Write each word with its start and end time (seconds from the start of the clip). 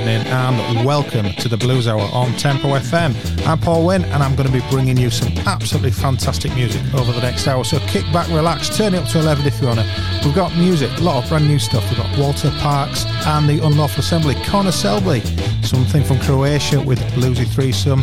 evening, 0.00 0.26
and 0.26 0.84
welcome 0.84 1.32
to 1.36 1.48
the 1.48 1.56
Blues 1.56 1.88
Hour 1.88 2.02
on 2.12 2.30
Tempo 2.34 2.68
FM. 2.68 3.14
I'm 3.46 3.58
Paul 3.58 3.86
Wynn, 3.86 4.04
and 4.04 4.22
I'm 4.22 4.36
going 4.36 4.46
to 4.46 4.52
be 4.52 4.62
bringing 4.68 4.98
you 4.98 5.08
some 5.08 5.32
absolutely 5.46 5.90
fantastic 5.90 6.54
music 6.54 6.82
over 6.92 7.12
the 7.12 7.22
next 7.22 7.48
hour. 7.48 7.64
So 7.64 7.78
kick 7.86 8.04
back, 8.12 8.28
relax, 8.28 8.76
turn 8.76 8.92
it 8.92 8.98
up 8.98 9.08
to 9.10 9.20
11 9.20 9.46
if 9.46 9.58
you 9.58 9.68
want 9.68 9.80
to. 9.80 10.20
We've 10.22 10.34
got 10.34 10.54
music, 10.54 10.90
a 10.98 11.00
lot 11.00 11.22
of 11.22 11.30
brand 11.30 11.46
new 11.46 11.58
stuff. 11.58 11.82
We've 11.88 11.98
got 11.98 12.18
Walter 12.18 12.50
Parks 12.58 13.06
and 13.26 13.48
the 13.48 13.64
Unlawful 13.64 14.00
Assembly, 14.00 14.34
Connor 14.44 14.70
Selby, 14.70 15.20
something 15.62 16.04
from 16.04 16.20
Croatia 16.20 16.78
with 16.78 16.98
Bluesy 17.14 17.46
Threesome. 17.46 18.02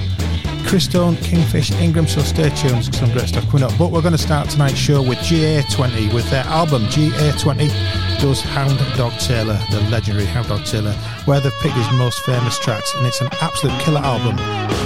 Christone, 0.66 1.21
Kingfish, 1.21 1.71
Ingram, 1.73 2.07
so 2.07 2.21
stay 2.21 2.50
tuned, 2.55 2.96
some 2.96 3.12
great 3.12 3.28
stuff 3.28 3.48
coming 3.50 3.66
up. 3.66 3.78
But 3.78 3.91
we're 3.91 4.02
going 4.02 4.14
to 4.14 4.18
start 4.18 4.50
tonight's 4.50 4.78
show 4.78 5.04
with 5.04 5.20
GA20 5.20 6.12
with 6.12 6.28
their 6.32 6.46
album 6.46 6.86
GA20 6.86 8.03
does 8.20 8.42
Hound 8.42 8.78
Dog 8.98 9.14
Taylor, 9.20 9.60
the 9.72 9.82
legendary 9.90 10.26
Hound 10.26 10.48
Dog 10.48 10.66
Taylor, 10.66 10.94
where 11.26 11.40
they've 11.40 11.60
picked 11.62 11.76
his 11.76 11.92
most 11.94 12.20
famous 12.20 12.60
tracks, 12.60 12.94
and 12.96 13.06
it's 13.06 13.22
an 13.22 13.30
absolute 13.42 13.80
killer 13.82 14.02
album. 14.02 14.36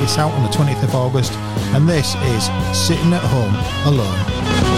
It's 0.03 0.17
out 0.17 0.31
on 0.33 0.43
the 0.43 0.49
20th 0.49 0.83
of 0.83 0.95
August, 0.95 1.33
and 1.73 1.87
this 1.87 2.15
is 2.15 2.43
Sitting 2.77 3.13
at 3.13 3.23
Home 3.23 3.93
Alone. 3.93 4.76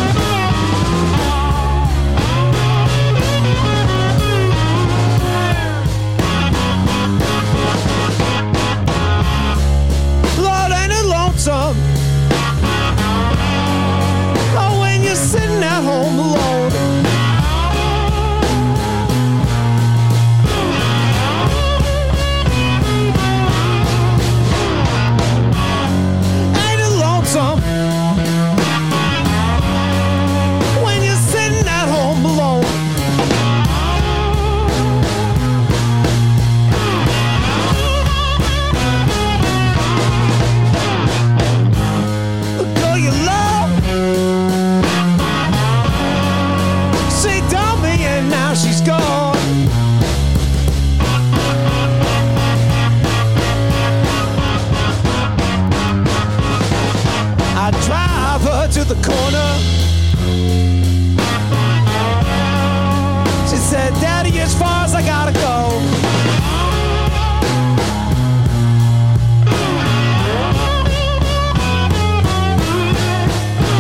said, 63.90 64.02
Daddy, 64.02 64.40
as 64.40 64.54
far 64.54 64.84
as 64.86 64.94
I 64.94 65.02
gotta 65.02 65.34
go. 65.34 65.80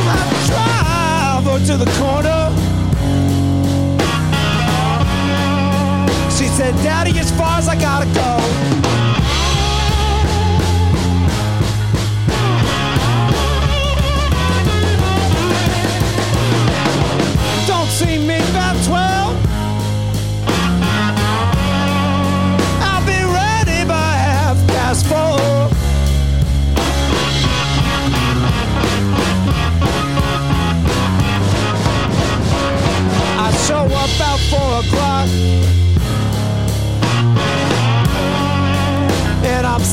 I 0.07 1.43
drive 1.43 1.67
to 1.67 1.77
the 1.77 1.91
corner. 1.99 2.49
She 6.31 6.47
said, 6.47 6.73
Daddy, 6.83 7.17
as 7.19 7.31
far 7.31 7.59
as 7.59 7.67
I 7.67 7.75
gotta 7.75 8.05
go. 8.13 8.98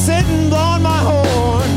sitting 0.06 0.49
blowing 0.49 0.83
my 0.83 1.00
horn. 1.09 1.71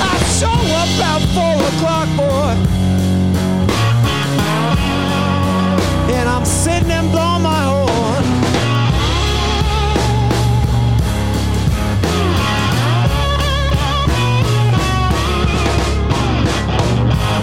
I 0.00 0.14
show 0.38 0.58
up 0.80 0.90
about 0.98 1.22
four 1.34 1.56
o'clock, 1.70 2.08
boy, 2.16 2.54
and 6.14 6.28
I'm 6.28 6.44
sitting 6.44 6.92
and 6.92 7.10
blowing 7.10 7.42
my 7.42 7.62
horn. 7.72 8.24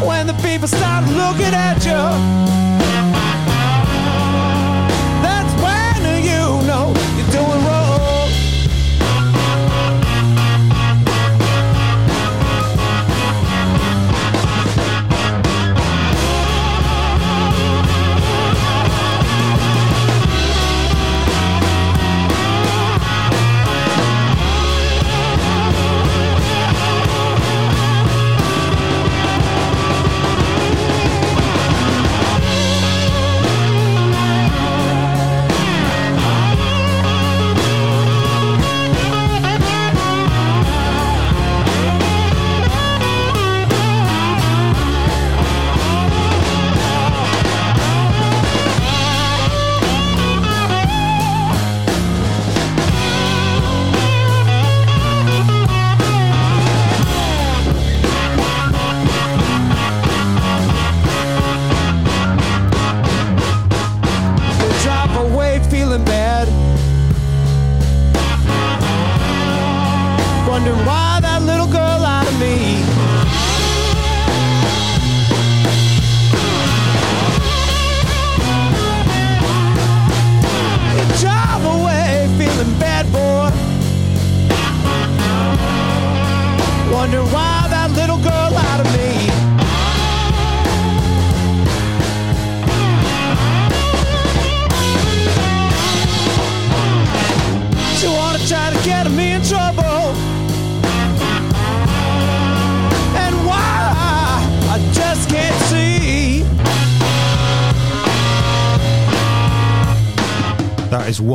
When 0.07 0.25
the 0.25 0.33
people 0.35 0.69
start 0.69 1.03
looking 1.09 1.53
at 1.53 1.85
you. 1.85 2.50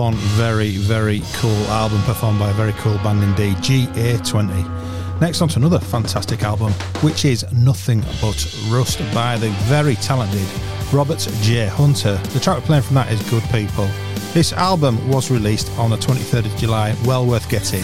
Very, 0.04 0.76
very 0.76 1.22
cool 1.34 1.50
album 1.68 2.02
performed 2.02 2.38
by 2.38 2.50
a 2.50 2.52
very 2.52 2.72
cool 2.74 2.96
band 2.98 3.22
indeed, 3.22 3.56
GA20. 3.58 5.20
Next 5.20 5.40
on 5.40 5.48
to 5.48 5.58
another 5.58 5.78
fantastic 5.78 6.42
album, 6.42 6.72
which 7.00 7.24
is 7.24 7.50
Nothing 7.50 8.02
But 8.20 8.36
Rust 8.68 8.98
by 9.14 9.38
the 9.38 9.48
very 9.64 9.94
talented 9.94 10.46
Robert 10.92 11.26
J. 11.40 11.66
Hunter. 11.66 12.16
The 12.34 12.40
track 12.40 12.58
we're 12.58 12.66
playing 12.66 12.82
from 12.82 12.96
that 12.96 13.10
is 13.10 13.22
Good 13.30 13.44
People. 13.44 13.88
This 14.34 14.52
album 14.52 15.08
was 15.08 15.30
released 15.30 15.70
on 15.78 15.88
the 15.88 15.96
23rd 15.96 16.44
of 16.44 16.56
July, 16.56 16.94
well 17.06 17.24
worth 17.24 17.48
getting. 17.48 17.82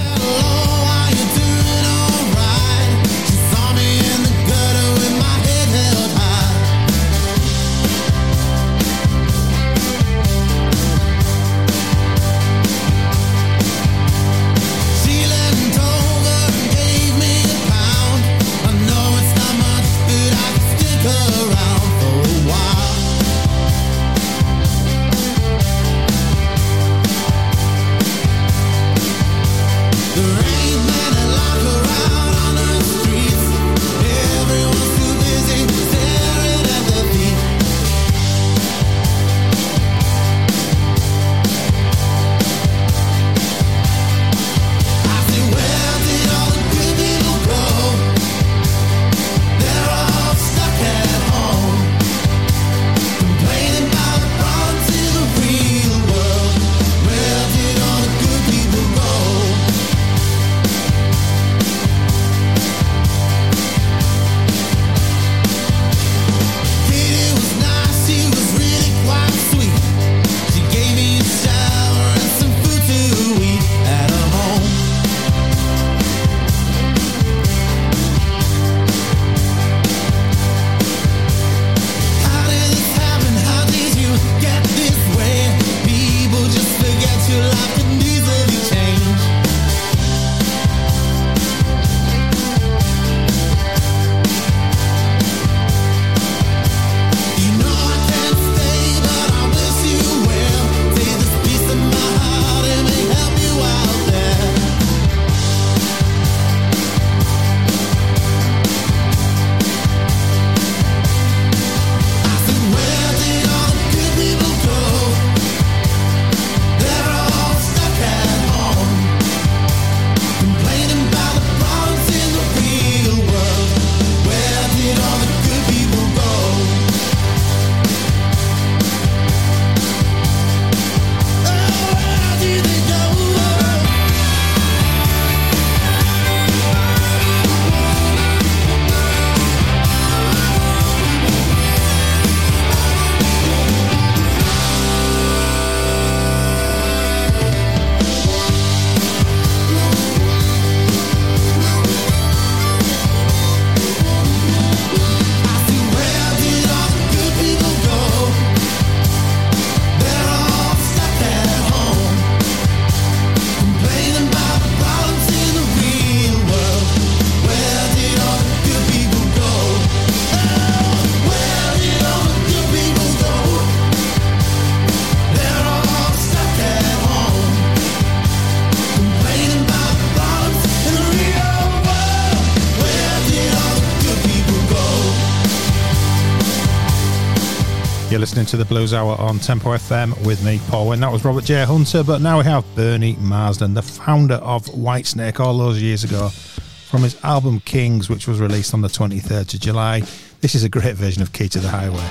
The 188.63 188.69
Blues 188.69 188.95
Hour 188.95 189.21
on 189.21 189.41
Tempo 189.41 189.71
FM 189.71 190.25
with 190.25 190.45
me, 190.45 190.61
Paul. 190.69 190.93
And 190.93 191.03
that 191.03 191.11
was 191.11 191.25
Robert 191.25 191.43
J. 191.43 191.65
Hunter. 191.65 192.05
But 192.05 192.21
now 192.21 192.39
we 192.39 192.45
have 192.45 192.65
Bernie 192.77 193.17
Marsden, 193.19 193.75
the 193.75 193.83
founder 193.83 194.37
of 194.37 194.67
Whitesnake 194.67 195.41
all 195.41 195.59
those 195.59 195.83
years 195.83 196.05
ago, 196.05 196.29
from 196.29 197.03
his 197.03 197.19
album 197.25 197.59
Kings, 197.61 198.09
which 198.09 198.29
was 198.29 198.39
released 198.41 198.73
on 198.73 198.81
the 198.81 198.89
23rd 198.89 199.55
of 199.55 199.61
July. 199.61 200.03
This 200.43 200.55
is 200.55 200.63
a 200.63 200.69
great 200.69 200.95
version 200.95 201.23
of 201.23 201.33
Key 201.33 201.49
to 201.49 201.59
the 201.59 201.69
Highway. 201.71 202.09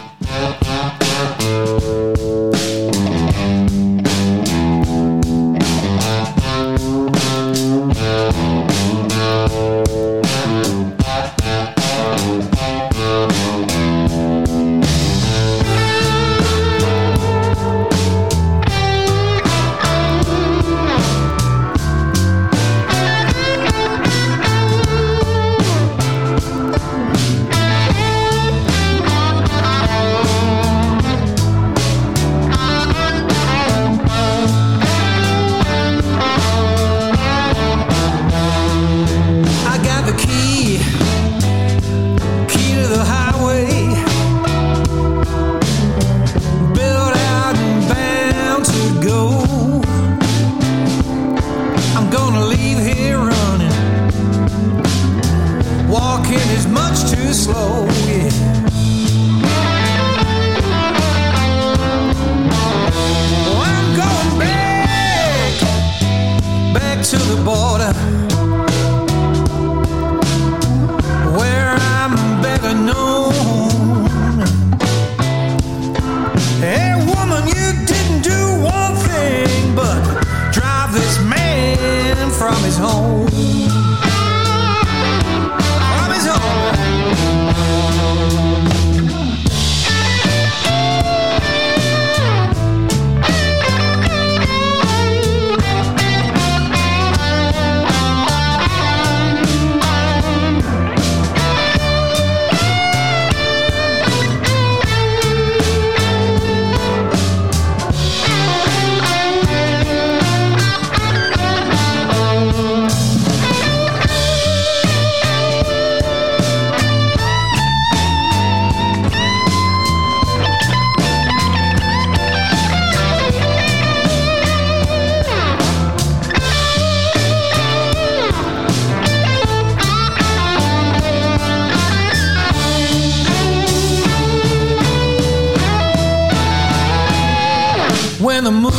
when 138.44 138.54
the 138.56 138.60
moon 138.60 138.74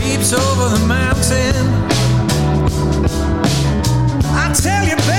peeps 0.00 0.32
over 0.32 0.68
the 0.68 0.84
mountain. 0.86 1.54
I 4.34 4.52
tell 4.52 4.84
you, 4.84 4.96
baby. 4.96 5.17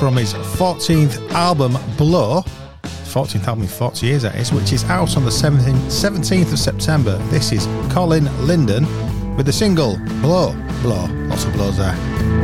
from 0.00 0.16
his 0.16 0.32
14th 0.32 1.30
album, 1.32 1.76
Blow. 1.98 2.40
14th 3.12 3.46
album 3.46 3.64
in 3.64 3.68
40 3.68 4.06
years, 4.06 4.22
that 4.22 4.34
is, 4.34 4.50
which 4.50 4.72
is 4.72 4.82
out 4.84 5.14
on 5.14 5.24
the 5.24 5.30
17th, 5.30 5.74
17th 5.88 6.52
of 6.52 6.58
September. 6.58 7.18
This 7.28 7.52
is 7.52 7.66
Colin 7.92 8.24
Linden 8.46 8.86
with 9.36 9.44
the 9.44 9.52
single 9.52 9.98
Blow, 10.22 10.54
Blow. 10.80 11.04
Lots 11.28 11.44
of 11.44 11.52
blows 11.52 11.76
there. 11.76 12.39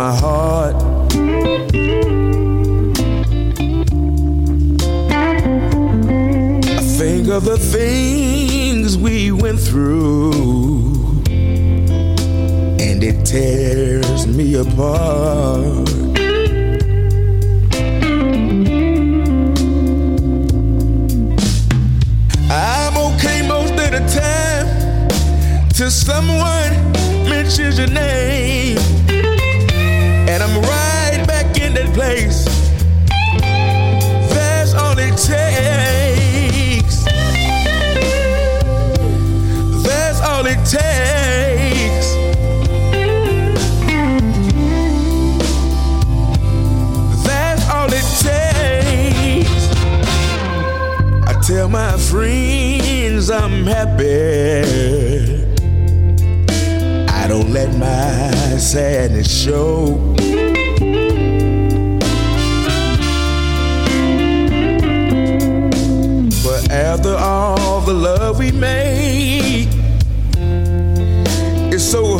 My 0.00 0.16
heart. 0.18 0.39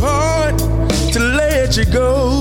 Hard 0.01 0.59
to 1.13 1.21
let 1.21 1.77
you 1.77 1.85
go. 1.85 2.40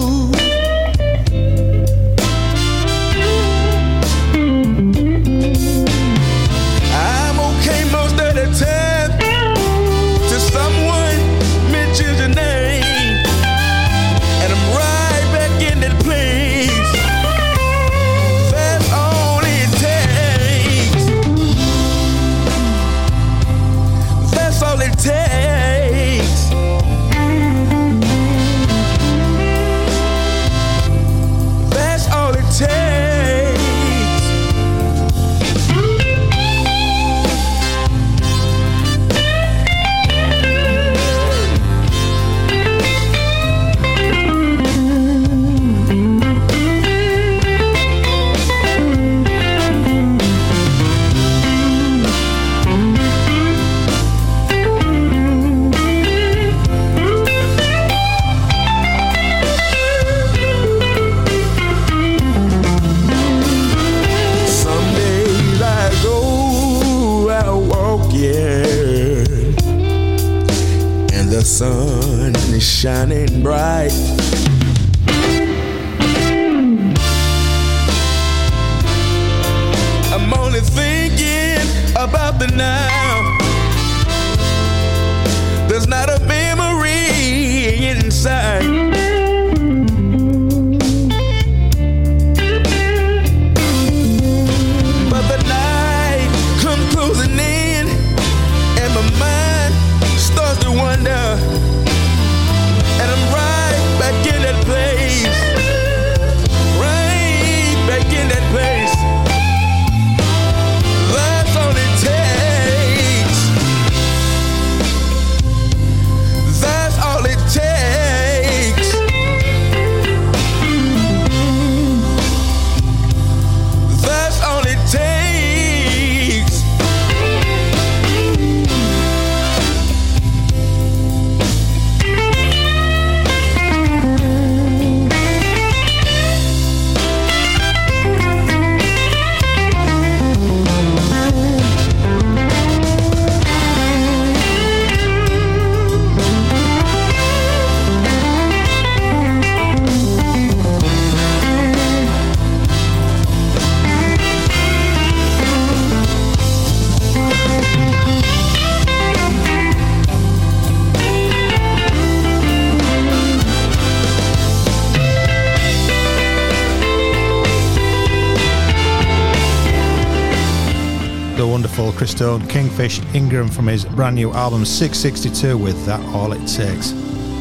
Christone 172.19 172.49
Kingfish 172.49 172.99
Ingram 173.15 173.47
from 173.47 173.67
his 173.67 173.86
brand 173.86 174.13
new 174.13 174.34
album 174.34 174.65
662 174.65 175.58
with 175.58 175.86
That 175.86 176.01
All 176.13 176.34
It 176.34 176.45
Takes. 176.45 176.88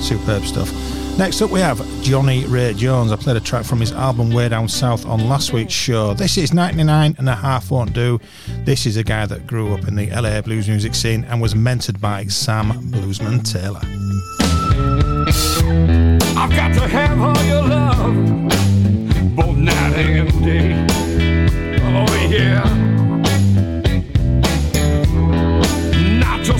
Superb 0.01 0.45
stuff. 0.45 0.73
Next 1.19 1.43
up, 1.43 1.51
we 1.51 1.59
have 1.59 1.85
Johnny 2.01 2.47
Ray 2.47 2.75
Jones. 2.75 3.11
I 3.11 3.17
played 3.17 3.37
a 3.37 3.41
track 3.41 3.65
from 3.65 3.81
his 3.81 3.91
album 3.91 4.31
Way 4.31 4.49
Down 4.49 4.69
South 4.69 5.05
on 5.05 5.29
last 5.29 5.53
week's 5.53 5.73
show. 5.73 6.15
This 6.15 6.39
is 6.39 6.55
99 6.55 7.17
and 7.19 7.29
a 7.29 7.35
half 7.35 7.73
won't 7.73 7.93
do. 7.93 8.21
This 8.61 8.87
is 8.87 8.97
a 8.97 9.03
guy 9.03 9.27
that 9.27 9.49
grew 9.49 9.75
up 9.75 9.89
in 9.89 9.97
the 9.97 10.11
LA 10.11 10.41
blues 10.43 10.69
music 10.69 10.95
scene 10.95 11.25
and 11.25 11.43
was 11.43 11.55
mentored 11.55 12.01
by 12.01 12.27
Sam 12.27 12.71
Bluesman 12.93 13.43
Taylor. 13.43 13.81
I've 16.39 16.51
got 16.51 16.73
to 16.75 16.87
have 16.87 17.21
all 17.21 17.45
your 17.45 17.63
love, 17.63 19.35
both 19.35 19.57
night 19.57 19.99
and 19.99 20.45
day. 20.45 20.87
Oh 21.83 22.29
yeah. 22.31 22.78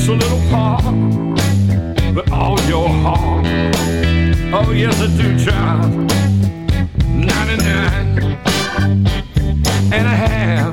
A 0.09 0.13
little 0.13 0.41
part, 0.49 0.83
but 2.15 2.31
all 2.33 2.59
your 2.63 2.89
heart. 2.89 3.45
Oh 4.55 4.73
yes, 4.73 4.99
I 5.03 5.07
do, 5.07 5.39
child. 5.45 5.93
Ninety-nine 7.07 8.39
and 9.93 10.07
a 10.07 10.17
half 10.27 10.68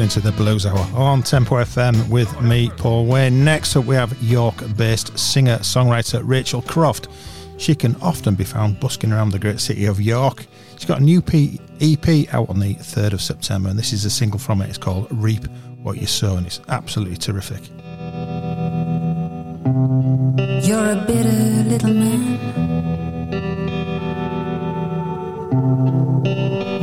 listening 0.00 0.22
to 0.22 0.30
The 0.30 0.36
Blues 0.42 0.64
Hour 0.64 0.78
on 0.94 1.22
Tempo 1.22 1.56
FM 1.56 2.08
with 2.08 2.40
me, 2.40 2.70
Paul 2.78 3.04
Wayne. 3.04 3.44
Next 3.44 3.76
up, 3.76 3.84
we 3.84 3.94
have 3.96 4.16
York 4.22 4.54
based 4.74 5.18
singer 5.18 5.58
songwriter 5.58 6.22
Rachel 6.24 6.62
Croft. 6.62 7.08
She 7.58 7.74
can 7.74 7.94
often 7.96 8.34
be 8.34 8.44
found 8.44 8.80
busking 8.80 9.12
around 9.12 9.32
the 9.32 9.38
great 9.38 9.60
city 9.60 9.84
of 9.84 10.00
York. 10.00 10.46
She's 10.72 10.86
got 10.86 11.00
a 11.00 11.02
new 11.02 11.18
EP 11.18 12.32
out 12.32 12.48
on 12.48 12.60
the 12.60 12.76
3rd 12.76 13.12
of 13.12 13.20
September, 13.20 13.68
and 13.68 13.78
this 13.78 13.92
is 13.92 14.06
a 14.06 14.10
single 14.10 14.38
from 14.38 14.62
it. 14.62 14.70
It's 14.70 14.78
called 14.78 15.06
Reap 15.10 15.44
What 15.82 15.98
You 15.98 16.06
Sow, 16.06 16.36
and 16.36 16.46
it's 16.46 16.62
absolutely 16.68 17.18
terrific. 17.18 17.68
You're 20.66 20.92
a 20.92 21.04
bitter 21.06 21.68
little 21.68 21.92
man. 21.92 22.38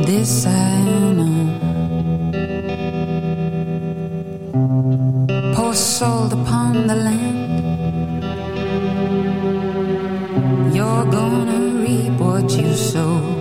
This 0.04 0.46
I 0.46 0.84
know. 1.14 1.47
sold 5.98 6.32
upon 6.32 6.86
the 6.86 6.94
land. 6.94 8.22
You're 10.72 11.06
gonna 11.10 11.60
reap 11.82 12.12
what 12.20 12.48
you 12.52 12.72
sow. 12.72 13.37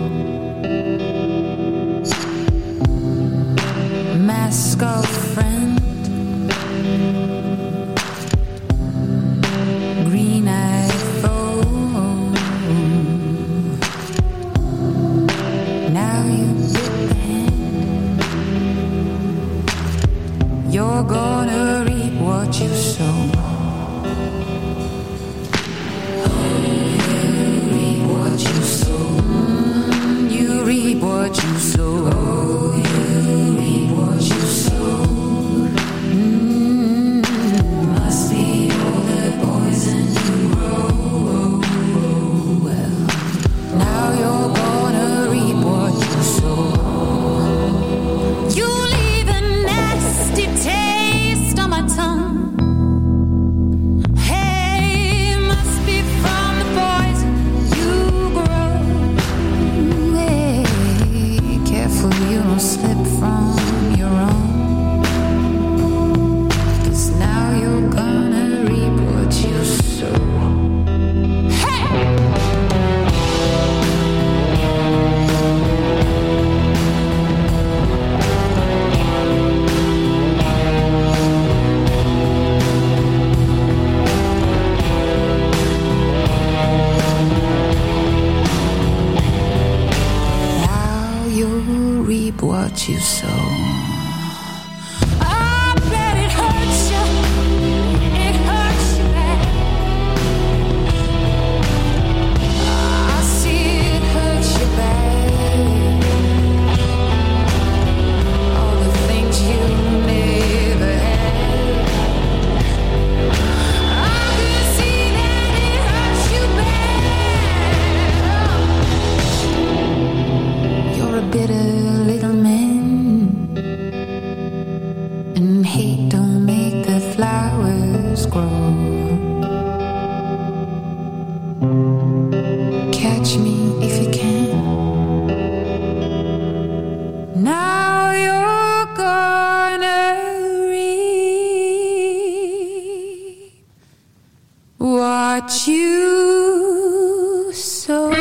What 145.42 145.68
you 145.68 147.52
sow. 147.54 148.12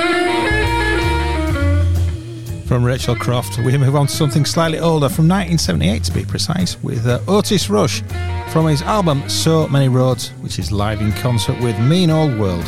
From 2.66 2.84
Rachel 2.84 3.16
Croft, 3.16 3.58
we 3.58 3.78
move 3.78 3.96
on 3.96 4.06
to 4.06 4.12
something 4.12 4.44
slightly 4.44 4.78
older, 4.78 5.08
from 5.08 5.26
1978 5.26 6.04
to 6.04 6.12
be 6.12 6.24
precise, 6.26 6.82
with 6.82 7.06
uh, 7.06 7.20
Otis 7.26 7.70
Rush 7.70 8.02
from 8.50 8.66
his 8.66 8.82
album 8.82 9.26
So 9.30 9.66
Many 9.68 9.88
Roads, 9.88 10.28
which 10.42 10.58
is 10.58 10.70
live 10.70 11.00
in 11.00 11.10
concert 11.12 11.58
with 11.62 11.78
Mean 11.80 12.10
Old 12.10 12.38
World. 12.38 12.64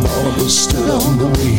Blind 0.00 0.04
Barnabas 0.04 0.64
still 0.64 0.90
on 0.90 1.18
the 1.18 1.26
way. 1.26 1.53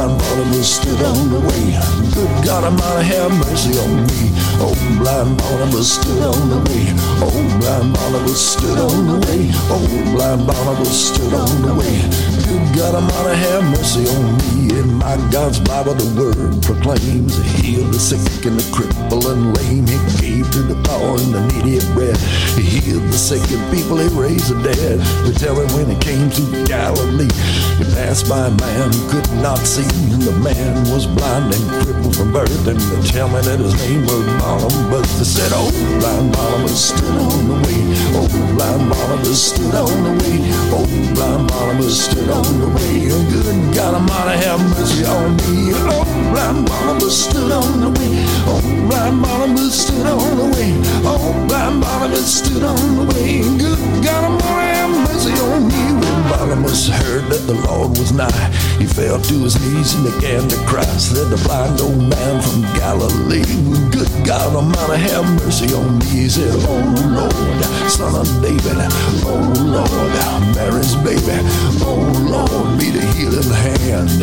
Blind 0.00 0.18
Barnabas 0.18 0.76
stood 0.76 1.02
on 1.02 1.28
the 1.28 1.40
way. 1.40 1.76
Good 2.14 2.44
God 2.46 2.64
Almighty, 2.64 3.04
have 3.12 3.32
mercy 3.36 3.76
on 3.80 4.06
me. 4.08 4.32
Oh, 4.56 4.72
blind 4.96 5.36
Barnabas 5.36 5.92
stood 5.92 6.22
on 6.22 6.48
the 6.48 6.56
way. 6.56 6.88
Oh, 7.20 7.58
blind 7.60 7.92
Barnabas 7.92 8.40
stood 8.40 8.78
on 8.78 8.96
the 9.06 9.26
way. 9.28 9.50
Oh, 9.68 9.84
blind 10.16 10.46
Barnabas 10.46 11.12
stood 11.12 11.34
on 11.34 11.52
the 11.60 11.74
way. 11.74 12.00
Good 12.48 12.64
God 12.80 12.94
Almighty, 12.94 13.36
have 13.44 13.64
mercy 13.76 14.08
on 14.08 14.38
me. 14.40 14.72
In 14.80 14.94
my 14.94 15.16
God's 15.30 15.60
Bible, 15.60 15.92
the 15.92 16.08
word 16.16 16.62
proclaims, 16.62 17.36
He 17.36 17.76
healed 17.76 17.92
the 17.92 18.00
sick 18.00 18.46
and 18.46 18.56
the 18.56 18.64
cripple 18.72 19.28
and 19.28 19.52
lame. 19.58 19.84
He 19.84 20.00
gave 20.16 20.50
to 20.52 20.62
the 20.62 20.80
poor 20.88 21.20
and 21.20 21.34
the 21.34 21.44
needy 21.52 21.84
bread. 21.92 22.16
He 22.56 22.62
healed 22.80 23.04
the 23.04 23.18
sick 23.18 23.44
and 23.52 23.60
people, 23.68 23.98
He 23.98 24.08
raised 24.16 24.48
the 24.48 24.62
dead. 24.62 25.00
They 25.28 25.36
tell 25.36 25.60
him 25.60 25.68
when 25.76 25.92
He 25.92 25.98
came 26.00 26.30
to 26.30 26.64
Galilee, 26.64 27.28
He 27.76 27.84
passed 27.92 28.28
by 28.30 28.46
a 28.46 28.50
man 28.50 28.92
who 28.92 29.10
could 29.10 29.28
not 29.44 29.58
see. 29.58 29.89
And 30.12 30.22
the 30.22 30.32
man 30.40 30.74
was 30.90 31.06
blind 31.06 31.54
and 31.54 31.64
crippled 31.82 32.16
from 32.16 32.32
birth. 32.32 32.66
And 32.66 32.78
they 32.78 33.08
tell 33.08 33.28
me 33.28 33.40
that 33.42 33.58
his 33.58 33.74
name 33.82 34.04
was 34.04 34.24
Barnabas. 34.40 35.08
They 35.18 35.24
said, 35.24 35.52
Oh, 35.54 35.70
blind 35.98 36.32
Barnabas 36.32 36.90
stood 36.90 37.16
on 37.18 37.40
the 37.48 37.56
way. 37.64 37.80
Oh, 38.14 38.28
blind 38.56 38.90
Barnabas 38.90 39.40
stood 39.40 39.74
on 39.74 39.96
the 40.04 40.12
way. 40.20 40.36
Oh, 40.70 40.86
blind 41.14 41.48
Barnabas 41.48 41.96
stood 42.04 42.30
on 42.30 42.50
the 42.60 42.68
way. 42.68 43.10
Good 43.30 43.74
God 43.74 43.94
Almighty, 43.94 44.44
have 44.44 44.62
mercy 44.74 45.04
on 45.04 45.36
me. 45.36 45.72
Oh, 45.90 46.04
blind 46.32 46.66
Barnabas 46.66 47.16
stood 47.24 47.52
on 47.52 47.80
the 47.80 47.90
way. 47.98 48.12
Oh, 48.46 48.60
blind 48.88 49.22
Barnabas 49.22 49.74
stood 49.74 50.06
on 50.06 50.36
the 50.36 50.46
way. 50.54 50.70
Oh, 51.04 51.46
blind 51.48 51.80
Barnabas 51.80 52.28
stood 52.28 52.62
on 52.62 52.88
the 52.96 53.04
way. 53.14 53.42
Good 53.58 53.80
God 54.04 54.24
Almighty, 54.30 54.70
have 54.74 54.92
mercy 55.08 55.32
on 55.40 55.68
me. 55.68 55.82
When 56.00 56.28
Barnabas 56.30 56.50
Barnabas 56.50 56.88
heard 56.88 57.24
that 57.30 57.46
the 57.46 57.54
Lord 57.68 57.98
was 57.98 58.12
nigh. 58.12 58.50
He 58.78 58.86
fell 58.86 59.20
to 59.20 59.34
his 59.44 59.54
knees 59.60 59.69
and 59.70 60.04
began 60.04 60.48
to 60.48 60.56
cry. 60.66 60.82
Said 60.98 61.30
the 61.30 61.38
blind 61.46 61.80
old 61.80 61.96
man 61.96 62.42
from 62.42 62.62
Galilee, 62.74 63.46
Good 63.94 64.10
God 64.26 64.56
Almighty, 64.56 64.98
have 65.06 65.24
mercy 65.38 65.72
on 65.74 65.98
me. 65.98 66.06
He 66.06 66.28
said, 66.28 66.50
Oh 66.66 66.82
Lord, 67.06 67.62
son 67.90 68.14
of 68.18 68.26
David, 68.42 68.78
Oh 69.22 69.38
Lord, 69.62 70.12
Mary's 70.58 70.94
baby, 71.06 71.38
Oh 71.86 72.02
Lord, 72.26 72.78
be 72.78 72.90
the 72.90 73.04
healing 73.14 73.46
hand 73.46 74.22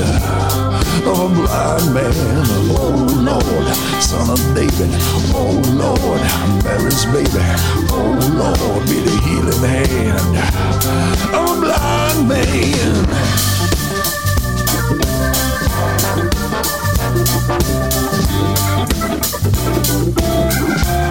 of 1.08 1.16
a 1.16 1.28
blind 1.32 1.94
man. 1.96 2.14
Oh 2.76 3.08
Lord, 3.16 3.68
son 4.04 4.30
of 4.30 4.42
David, 4.52 4.92
Oh 5.32 5.56
Lord, 5.80 6.22
Mary's 6.64 7.06
baby, 7.08 7.46
Oh 7.96 8.20
Lord, 8.36 8.84
be 8.90 9.00
the 9.00 9.16
healing 9.24 9.64
hand 9.64 10.36
of 11.34 11.48
a 11.48 11.62
blind 11.62 12.28
man. 12.28 13.57
Thank 17.28 17.62
you. 20.88 21.07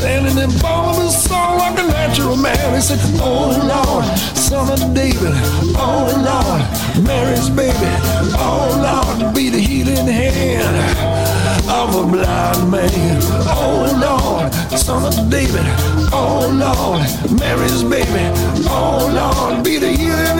Palm 0.00 0.18
of 0.18 0.22
his 0.22 0.24
hand 0.24 0.26
and 0.26 0.38
then 0.38 0.60
Barnabas 0.60 1.24
saw 1.24 1.54
like 1.56 1.78
a 1.78 1.86
natural 1.86 2.36
man. 2.36 2.74
He 2.74 2.80
said, 2.80 2.98
Oh 3.20 3.50
Lord, 3.66 4.04
son 4.36 4.70
of 4.72 4.94
David, 4.94 5.32
oh 5.76 6.08
Lord, 6.16 7.06
Mary's 7.06 7.48
baby, 7.50 7.92
oh 8.38 8.68
Lord, 8.80 9.34
be 9.34 9.50
the 9.50 9.60
healing 9.60 10.06
hand 10.06 10.76
of 11.68 11.94
a 11.94 12.06
blind 12.06 12.70
man. 12.70 13.18
Oh 13.46 13.86
Lord, 14.00 14.52
son 14.78 15.04
of 15.06 15.30
David, 15.30 15.64
oh 16.12 16.48
Lord, 16.52 17.38
Mary's 17.38 17.82
baby, 17.82 18.24
oh 18.68 19.10
Lord, 19.12 19.64
be 19.64 19.78
the 19.78 19.92
healing 19.92 20.39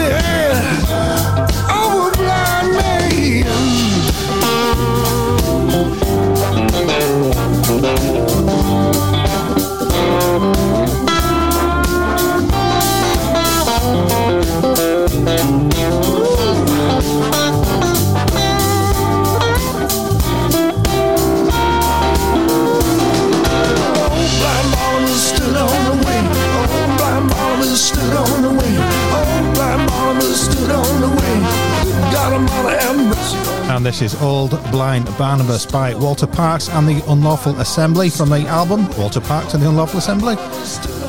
this 33.91 34.15
is 34.15 34.23
Old 34.23 34.51
Blind 34.71 35.07
Barnabas 35.19 35.67
by 35.67 35.97
Walter 35.97 36.29
Parks 36.29 36.69
and 36.69 36.87
the 36.87 37.03
Unlawful 37.11 37.59
Assembly 37.59 38.09
from 38.09 38.29
the 38.29 38.47
album 38.47 38.89
Walter 38.97 39.21
Parks 39.21 39.55
and 39.55 39.61
the 39.61 39.69
Unlawful 39.69 39.99
Assembly. 39.99 40.37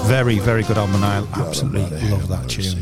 Very, 0.08 0.39
very 0.39 0.63
good 0.63 0.80
album, 0.80 0.96
and 0.96 1.06
I 1.06 1.24
absolutely 1.39 2.02
love 2.10 2.28
that 2.30 2.50
tune. 2.50 2.82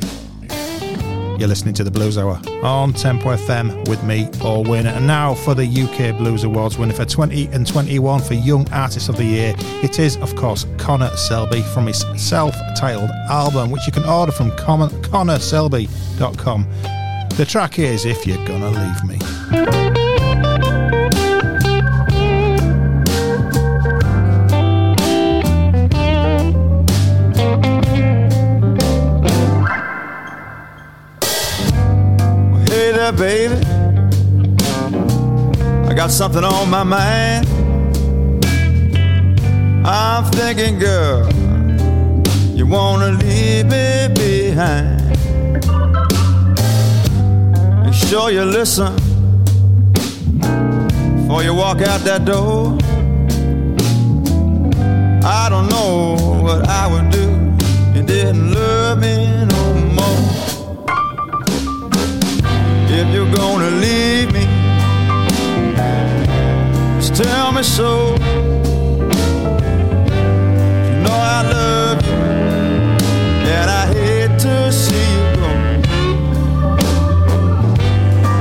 You're 1.38 1.50
listening 1.50 1.74
to 1.74 1.84
the 1.84 1.92
Blues 1.92 2.18
Hour 2.18 2.40
on 2.64 2.94
Tempo 2.94 3.36
FM 3.36 3.90
with 3.90 4.02
me, 4.06 4.30
Paul 4.40 4.64
Winner. 4.64 4.92
And 4.92 5.06
now 5.06 5.34
for 5.34 5.54
the 5.54 5.66
UK 5.66 6.18
Blues 6.18 6.46
Awards 6.46 6.78
winner 6.78 6.94
for 6.94 7.04
20 7.04 7.48
and 7.48 7.68
21 7.68 8.22
for 8.22 8.36
Young 8.36 8.72
Artist 8.72 9.10
of 9.10 9.18
the 9.18 9.26
Year. 9.26 9.54
It 9.84 10.00
is, 10.00 10.16
of 10.18 10.34
course, 10.38 10.66
Connor 10.78 11.14
Selby 11.18 11.62
from 11.62 11.88
his 11.88 12.06
self 12.16 12.56
titled 12.78 13.10
album, 13.30 13.70
which 13.70 13.86
you 13.86 13.92
can 13.92 14.06
order 14.06 14.32
from 14.32 14.52
connorselby.com. 14.52 16.68
The 17.40 17.46
track 17.46 17.80
is 17.80 18.04
If 18.04 18.28
You're 18.28 18.46
Gonna 18.46 18.70
Leave 18.70 19.04
Me. 19.06 19.99
There, 33.12 33.50
baby. 33.50 33.56
I 35.88 35.94
got 35.94 36.12
something 36.12 36.44
on 36.44 36.70
my 36.70 36.84
mind. 36.84 37.48
I'm 39.86 40.26
thinking, 40.32 40.80
girl, 40.80 41.28
you 42.56 42.66
wanna 42.68 43.12
leave 43.12 43.66
me 43.66 44.08
behind. 44.14 45.00
Make 47.84 47.94
sure 47.94 48.32
you 48.32 48.44
listen 48.44 48.96
before 51.16 51.44
you 51.44 51.54
walk 51.54 51.82
out 51.82 52.02
that 52.02 52.26
door. 52.26 52.78
I 55.24 55.50
don't 55.50 55.68
know 55.70 56.16
what 56.42 56.68
I 56.68 56.88
would 56.88 57.10
do. 57.12 57.29
Gonna 63.70 63.82
leave 63.82 64.32
me, 64.34 64.46
just 67.00 67.16
tell 67.16 67.52
me 67.52 67.64
so. 67.64 68.16
You 70.86 70.98
know 71.04 71.12
I 71.12 71.42
love 71.54 72.06
you, 72.06 72.14
and 73.52 73.70
I 73.70 73.86
hate 73.94 74.40
to 74.40 74.72
see 74.72 75.08
you 75.16 75.36
go. 75.36 75.50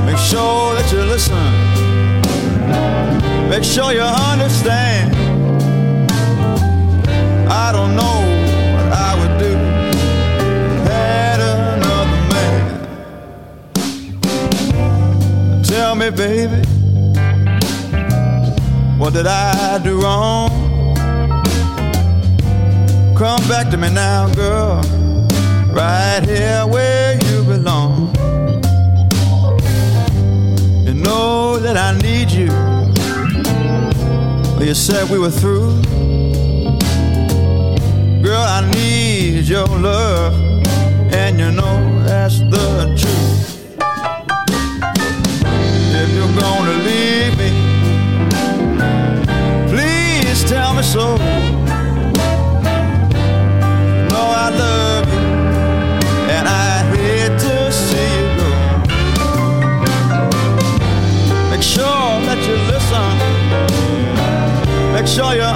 Make 0.06 0.18
sure 0.18 0.74
that 0.76 0.88
you 0.92 1.00
listen. 1.04 1.46
Make 3.48 3.64
sure 3.64 3.92
you 3.92 4.02
understand. 4.02 5.14
I 7.50 7.72
don't 7.72 7.96
know 7.96 8.37
me, 15.98 16.10
baby, 16.10 16.62
what 18.98 19.12
did 19.12 19.26
I 19.26 19.80
do 19.82 20.00
wrong? 20.00 20.48
Come 23.16 23.42
back 23.48 23.68
to 23.70 23.76
me 23.76 23.90
now, 23.90 24.32
girl, 24.34 24.80
right 25.72 26.20
here 26.24 26.64
where 26.66 27.14
you 27.14 27.42
belong. 27.42 28.14
You 30.86 30.94
know 30.94 31.58
that 31.58 31.76
I 31.76 31.98
need 31.98 32.30
you. 32.30 32.52
Well, 34.54 34.64
you 34.64 34.74
said 34.74 35.10
we 35.10 35.18
were 35.18 35.32
through. 35.32 35.82
Girl, 38.22 38.46
I 38.56 38.70
need 38.72 39.48
your 39.48 39.66
love, 39.66 40.34
and 41.12 41.40
you 41.40 41.50
know 41.50 42.04
that's 42.04 42.38
the 42.38 42.94
truth. 42.96 43.07
So. 50.88 51.16
Know 54.10 54.26
I 54.44 54.48
love 54.64 55.06
you, 55.12 55.22
and 56.36 56.48
I 56.48 56.82
hate 56.92 57.36
to 57.44 57.54
see 57.70 58.10
you 58.18 58.28
go. 58.38 58.50
Make 61.50 61.62
sure 61.62 62.10
that 62.26 62.38
you 62.48 62.56
listen. 62.72 63.12
Make 64.94 65.06
sure 65.06 65.32
you 65.34 65.50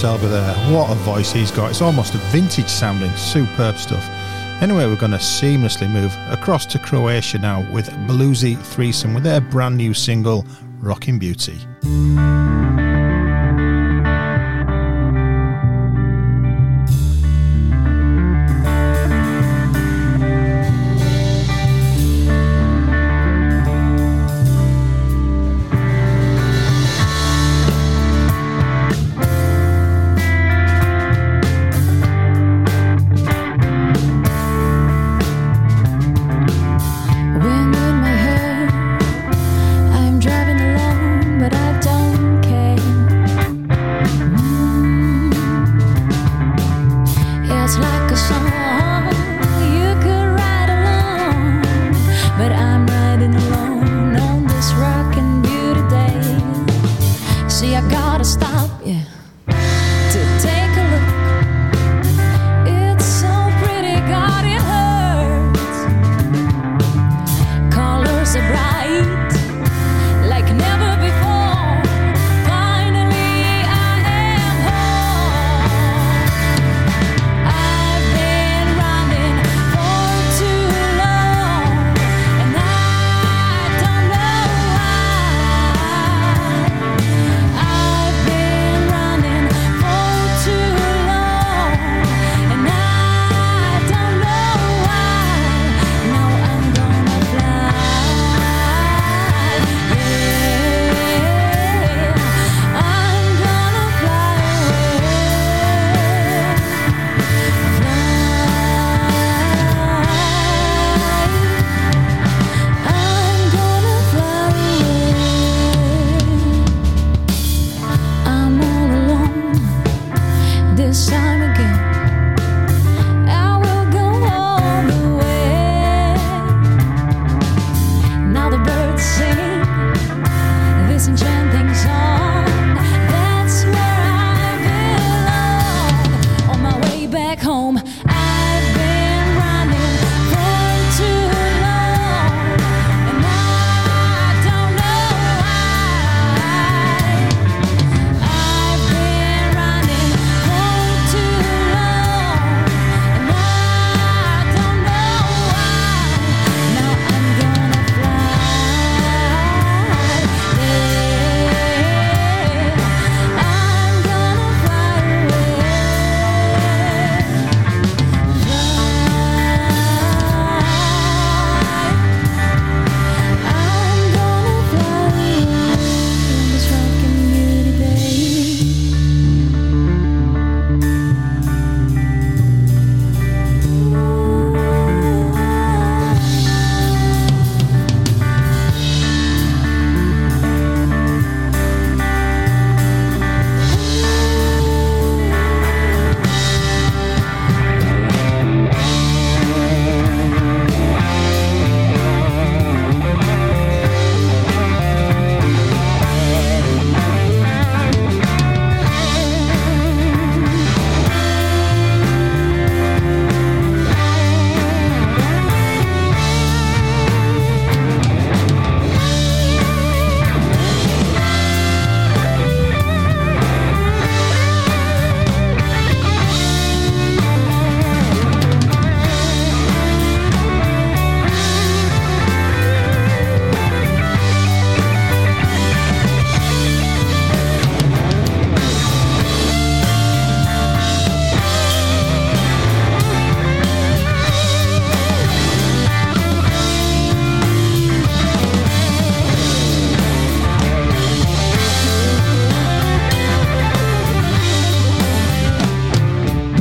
There. 0.00 0.54
What 0.72 0.92
a 0.92 0.94
voice 0.94 1.32
he's 1.32 1.50
got. 1.50 1.70
It's 1.70 1.82
almost 1.82 2.14
a 2.14 2.18
vintage 2.30 2.68
sounding. 2.68 3.10
Superb 3.16 3.76
stuff. 3.78 4.08
Anyway, 4.62 4.86
we're 4.86 4.94
going 4.94 5.10
to 5.10 5.18
seamlessly 5.18 5.90
move 5.90 6.16
across 6.30 6.66
to 6.66 6.78
Croatia 6.78 7.38
now 7.38 7.68
with 7.72 7.88
Bluesy 8.06 8.56
Threesome 8.56 9.12
with 9.12 9.24
their 9.24 9.40
brand 9.40 9.76
new 9.76 9.92
single, 9.92 10.46
Rockin' 10.78 11.18
Beauty. 11.18 11.58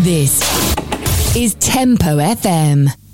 This 0.08 0.40
is 1.36 1.54
Tempo 1.56 2.20
FM. 2.20 3.07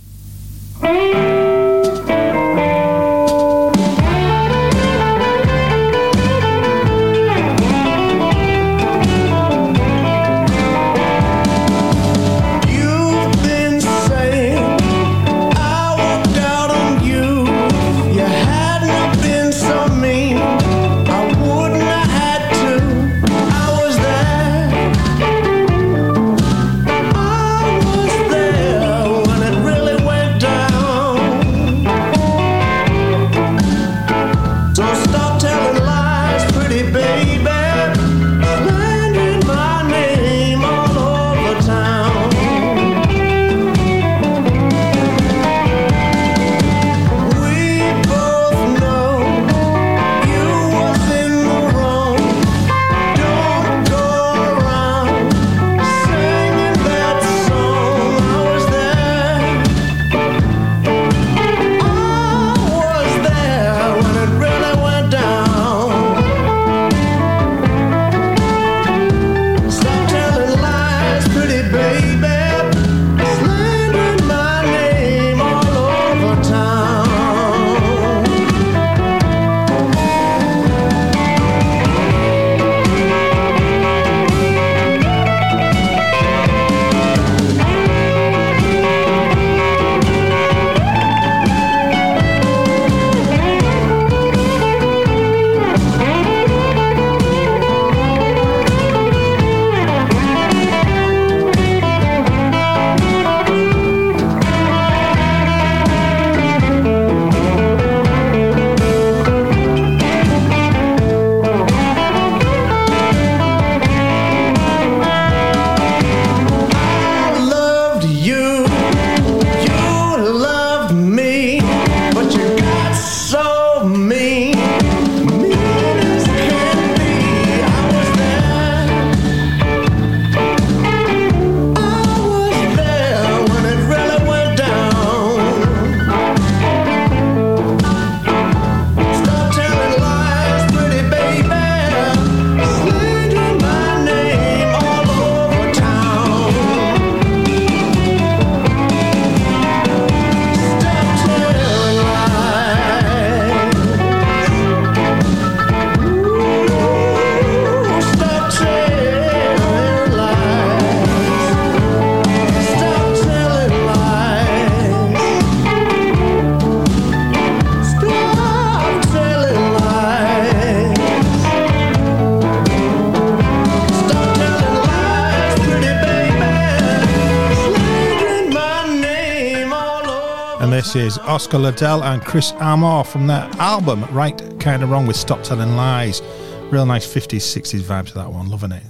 Is 180.95 181.17
Oscar 181.17 181.57
Liddell 181.57 182.03
and 182.03 182.23
Chris 182.23 182.51
Armour 182.59 183.03
from 183.03 183.25
their 183.25 183.49
album 183.57 184.05
Right 184.11 184.37
Kinda 184.59 184.85
Wrong 184.85 185.07
with 185.07 185.15
Stop 185.15 185.41
Telling 185.41 185.75
Lies. 185.75 186.21
Real 186.69 186.85
nice 186.85 187.07
50s, 187.07 187.41
60s 187.41 187.81
vibe 187.81 188.05
to 188.09 188.13
that 188.13 188.31
one, 188.31 188.47
loving 188.47 188.73
it. 188.73 188.83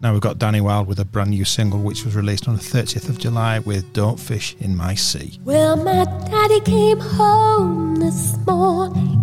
Now 0.00 0.12
we've 0.12 0.22
got 0.22 0.38
Danny 0.38 0.62
Wild 0.62 0.86
with 0.86 0.98
a 0.98 1.04
brand 1.04 1.30
new 1.30 1.44
single 1.44 1.80
which 1.80 2.06
was 2.06 2.16
released 2.16 2.48
on 2.48 2.56
the 2.56 2.62
30th 2.62 3.10
of 3.10 3.18
July 3.18 3.58
with 3.58 3.92
Don't 3.92 4.18
Fish 4.18 4.56
in 4.60 4.74
My 4.74 4.94
Sea. 4.94 5.38
Well, 5.44 5.76
my 5.76 6.06
daddy 6.30 6.60
came 6.60 7.00
home 7.00 7.96
this 7.96 8.38
morning, 8.46 9.20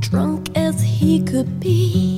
drunk 0.00 0.56
as 0.56 0.82
he 0.82 1.22
could 1.22 1.60
be. 1.60 2.13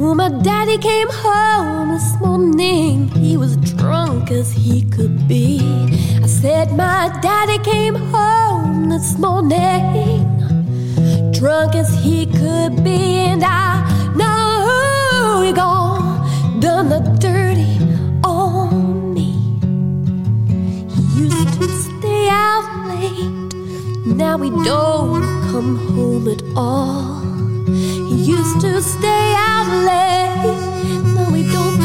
Well, 0.00 0.14
my 0.14 0.30
daddy 0.30 0.78
came 0.78 1.08
home 1.10 1.90
this 1.90 2.18
morning, 2.20 3.08
he 3.08 3.36
was 3.36 3.58
drunk 3.58 4.30
as 4.30 4.50
he 4.50 4.84
could 4.84 5.28
be. 5.28 5.60
I 6.22 6.26
said, 6.26 6.72
My 6.74 7.14
daddy 7.20 7.62
came 7.62 7.96
home 7.96 8.88
this 8.88 9.18
morning, 9.18 10.24
drunk 11.32 11.74
as 11.74 11.92
he 12.02 12.24
could 12.24 12.82
be, 12.82 13.18
and 13.28 13.44
I 13.44 13.84
know 14.16 15.42
he 15.44 15.52
gone 15.52 16.60
done 16.60 16.88
the 16.88 17.00
dirty 17.20 17.76
on 18.24 19.12
me. 19.12 19.32
He 20.94 21.24
used 21.24 21.60
to 21.60 21.68
stay 21.68 22.26
out 22.30 22.64
late. 22.88 24.16
Now 24.16 24.38
he 24.38 24.48
don't 24.64 25.24
come 25.52 25.76
home 25.88 26.26
at 26.26 26.42
all. 26.56 27.09
Used 28.30 28.60
to 28.60 28.80
stay 28.80 29.34
out 29.36 29.66
late. 29.88 30.54
Now 31.14 31.32
he 31.32 31.42
don't 31.52 31.80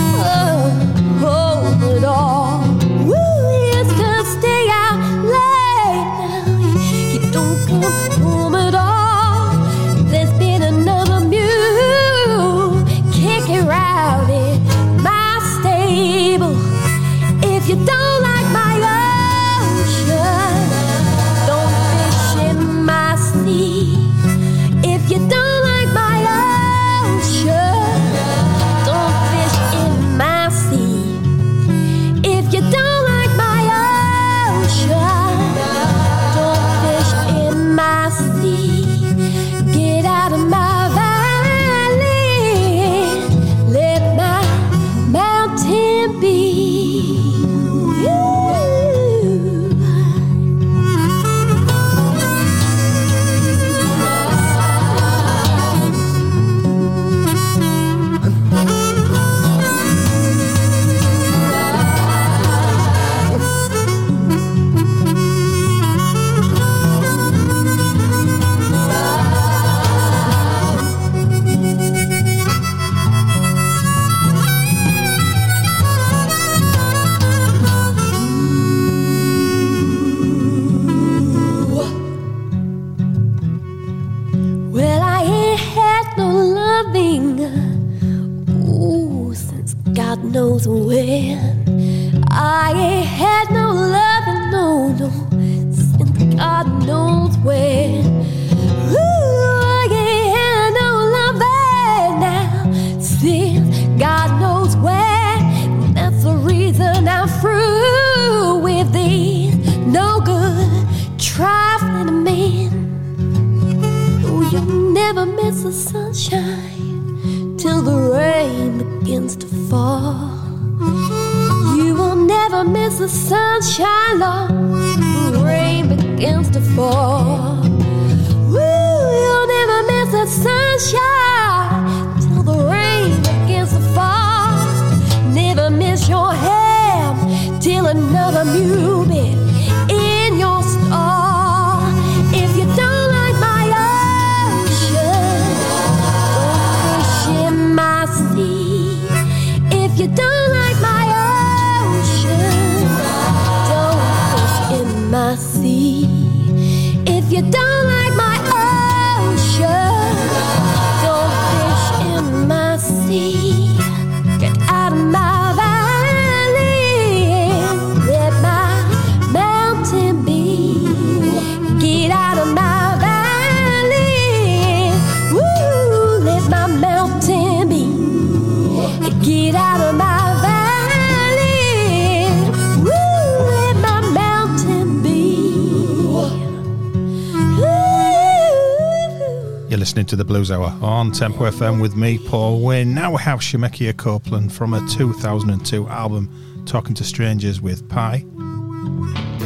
listening 189.96 190.06
to 190.08 190.18
the 190.18 190.26
Blues 190.26 190.52
Hour 190.52 190.78
on 190.82 191.14
Tempo 191.14 191.50
FM 191.50 191.82
with 191.82 191.96
me, 191.96 192.18
Paul 192.18 192.62
We 192.62 192.84
Now 192.84 193.12
we 193.12 193.22
have 193.22 193.40
Shemekia 193.40 193.96
Copeland 193.96 194.52
from 194.52 194.74
her 194.74 194.86
2002 194.90 195.88
album, 195.88 196.66
Talking 196.66 196.94
to 196.96 197.06
Strangers 197.06 197.62
with 197.62 197.88
Pie 197.88 198.26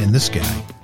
in 0.02 0.10
the 0.10 0.18
Sky. 0.18 0.79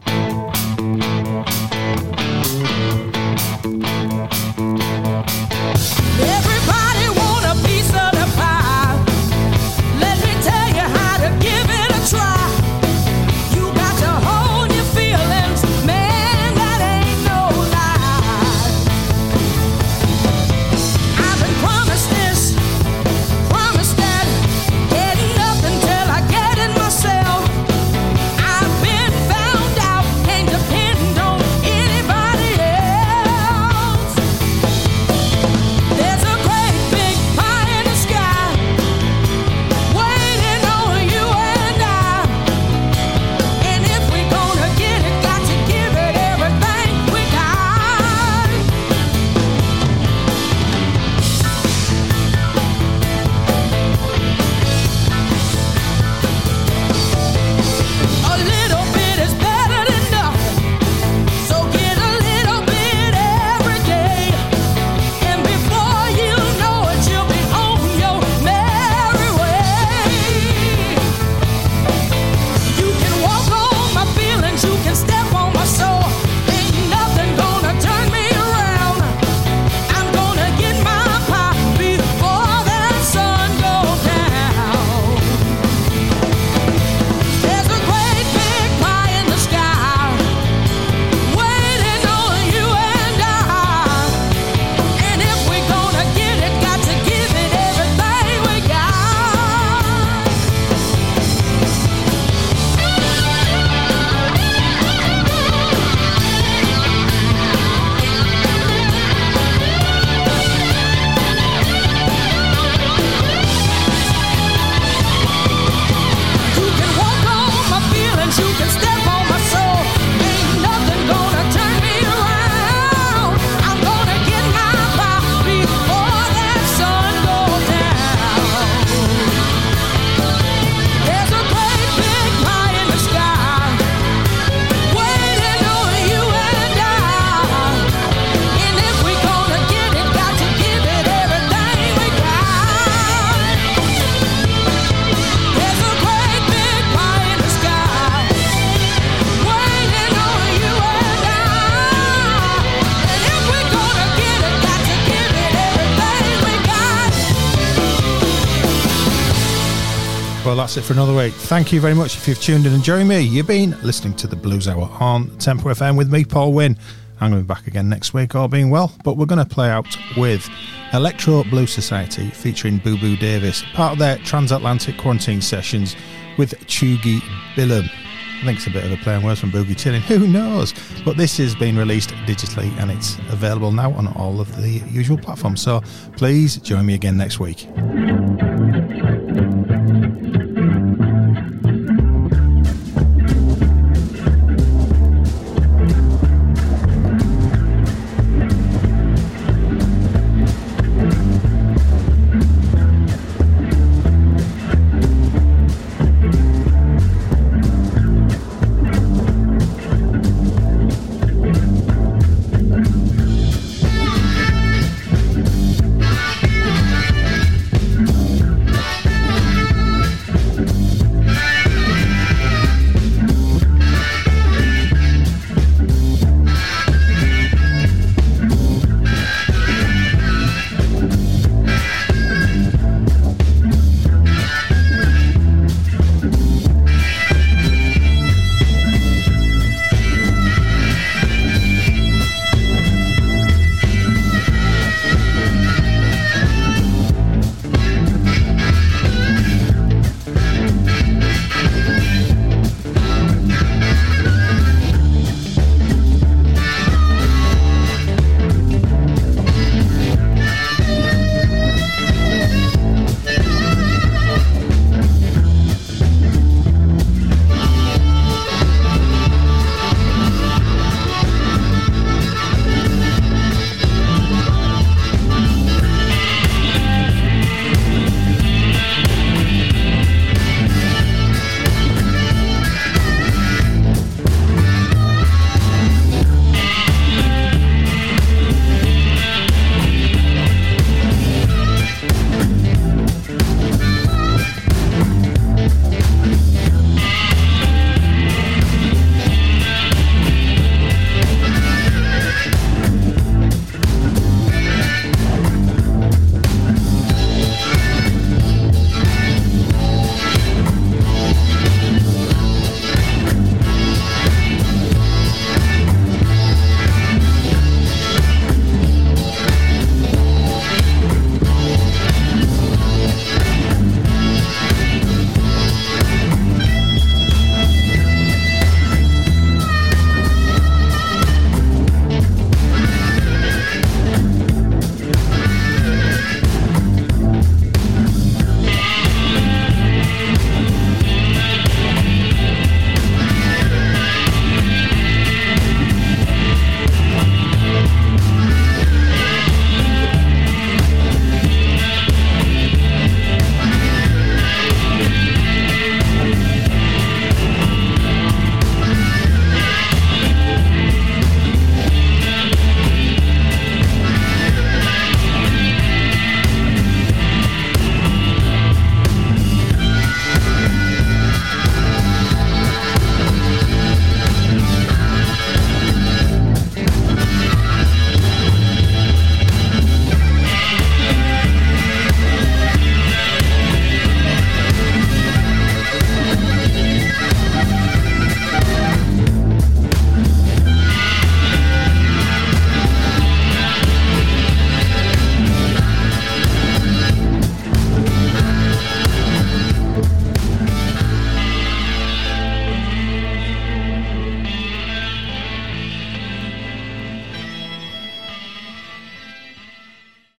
that's 160.66 160.78
it 160.78 160.82
for 160.82 160.94
another 160.94 161.14
week. 161.14 161.32
Thank 161.32 161.72
you 161.72 161.80
very 161.80 161.94
much 161.94 162.16
if 162.16 162.26
you've 162.26 162.40
tuned 162.40 162.66
in 162.66 162.72
and 162.72 162.82
joined 162.82 163.08
me. 163.08 163.20
You've 163.20 163.46
been 163.46 163.80
listening 163.82 164.16
to 164.16 164.26
the 164.26 164.34
Blues 164.34 164.66
Hour 164.66 164.90
on 164.98 165.30
Tempo 165.38 165.68
FM 165.68 165.96
with 165.96 166.12
me, 166.12 166.24
Paul 166.24 166.52
Wynn. 166.52 166.76
I'm 167.20 167.30
going 167.30 167.40
to 167.40 167.44
be 167.44 167.46
back 167.46 167.68
again 167.68 167.88
next 167.88 168.12
week, 168.12 168.34
all 168.34 168.48
being 168.48 168.68
well. 168.68 168.92
But 169.04 169.16
we're 169.16 169.26
going 169.26 169.46
to 169.46 169.54
play 169.54 169.70
out 169.70 169.86
with 170.16 170.50
Electro 170.92 171.44
Blue 171.44 171.68
Society 171.68 172.30
featuring 172.30 172.78
Boo 172.78 172.98
Boo 172.98 173.16
Davis, 173.16 173.62
part 173.74 173.92
of 173.92 174.00
their 174.00 174.18
transatlantic 174.18 174.98
quarantine 174.98 175.40
sessions 175.40 175.94
with 176.36 176.58
Chugi 176.66 177.22
Billum. 177.54 177.84
I 177.84 178.44
think 178.44 178.56
it's 178.58 178.66
a 178.66 178.70
bit 178.70 178.84
of 178.84 178.90
a 178.90 178.96
play 178.96 179.14
on 179.14 179.22
words 179.22 179.38
from 179.38 179.52
Boogie 179.52 179.78
Chilling. 179.78 180.02
Who 180.02 180.26
knows? 180.26 180.74
But 181.04 181.16
this 181.16 181.36
has 181.36 181.54
been 181.54 181.78
released 181.78 182.10
digitally 182.26 182.76
and 182.80 182.90
it's 182.90 183.18
available 183.30 183.70
now 183.70 183.92
on 183.92 184.08
all 184.14 184.40
of 184.40 184.60
the 184.60 184.82
usual 184.90 185.16
platforms. 185.16 185.62
So 185.62 185.80
please 186.16 186.56
join 186.56 186.86
me 186.86 186.94
again 186.94 187.16
next 187.16 187.38
week. 187.38 187.68